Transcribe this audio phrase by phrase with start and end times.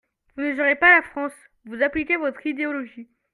[0.35, 1.31] Vous ne gérez pas la France,
[1.65, 3.07] vous appliquez votre idéologie.